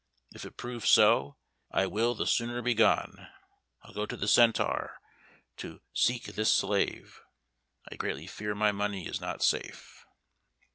If 0.33 0.45
it 0.45 0.57
prove 0.57 0.87
so, 0.87 1.37
I 1.69 1.85
will 1.85 2.15
the 2.15 2.25
sooner 2.25 2.63
be 2.63 2.73
gone. 2.73 3.27
I'll 3.83 3.93
go 3.93 4.07
to 4.07 4.17
the 4.17 4.27
Centaur 4.27 4.99
to 5.57 5.79
seek 5.93 6.23
this 6.23 6.51
slave. 6.51 7.21
I 7.91 7.97
greatly 7.97 8.25
fear 8.25 8.55
my 8.55 8.71
money 8.71 9.05
is 9.07 9.21
not 9.21 9.43
safe." 9.43 10.07